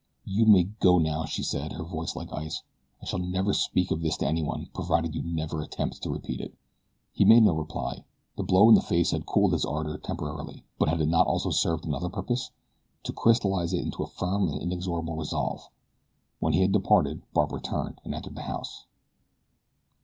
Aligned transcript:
"You 0.25 0.47
may 0.47 0.63
go 0.63 0.97
now," 0.97 1.25
she 1.25 1.43
said, 1.43 1.73
her 1.73 1.83
voice 1.83 2.15
like 2.15 2.33
ice. 2.33 2.63
"I 3.03 3.05
shall 3.05 3.19
never 3.19 3.53
speak 3.53 3.91
of 3.91 4.01
this 4.01 4.17
to 4.17 4.25
anyone 4.25 4.69
provided 4.73 5.13
you 5.13 5.21
never 5.21 5.61
attempt 5.61 6.01
to 6.01 6.09
repeat 6.09 6.41
it." 6.41 6.55
The 7.15 7.25
man 7.25 7.43
made 7.43 7.51
no 7.51 7.53
reply. 7.53 8.03
The 8.35 8.41
blow 8.41 8.67
in 8.67 8.73
the 8.73 8.81
face 8.81 9.11
had 9.11 9.27
cooled 9.27 9.53
his 9.53 9.63
ardor 9.63 9.99
temporarily, 9.99 10.65
but 10.79 10.89
had 10.89 11.01
it 11.01 11.05
not 11.07 11.27
also 11.27 11.51
served 11.51 11.85
another 11.85 12.09
purpose? 12.09 12.49
to 13.03 13.13
crystallize 13.13 13.73
it 13.73 13.83
into 13.85 14.01
a 14.01 14.07
firm 14.07 14.47
and 14.49 14.59
inexorable 14.59 15.17
resolve. 15.17 15.69
When 16.39 16.53
he 16.53 16.61
had 16.61 16.71
departed 16.71 17.21
Barbara 17.31 17.61
turned 17.61 18.01
and 18.03 18.15
entered 18.15 18.33
the 18.33 18.41
house. 18.41 18.87